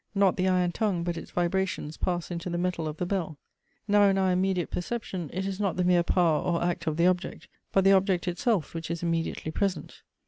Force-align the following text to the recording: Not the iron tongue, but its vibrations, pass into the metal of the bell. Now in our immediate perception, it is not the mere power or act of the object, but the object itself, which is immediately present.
Not 0.15 0.35
the 0.35 0.47
iron 0.47 0.71
tongue, 0.71 1.03
but 1.03 1.15
its 1.15 1.29
vibrations, 1.29 1.95
pass 1.95 2.31
into 2.31 2.49
the 2.49 2.57
metal 2.57 2.87
of 2.87 2.97
the 2.97 3.05
bell. 3.05 3.37
Now 3.87 4.05
in 4.09 4.17
our 4.17 4.31
immediate 4.31 4.71
perception, 4.71 5.29
it 5.31 5.45
is 5.45 5.59
not 5.59 5.75
the 5.77 5.83
mere 5.83 6.01
power 6.01 6.41
or 6.41 6.63
act 6.63 6.87
of 6.87 6.97
the 6.97 7.05
object, 7.05 7.47
but 7.71 7.83
the 7.83 7.91
object 7.93 8.27
itself, 8.27 8.73
which 8.73 8.89
is 8.89 9.03
immediately 9.03 9.51
present. 9.51 10.01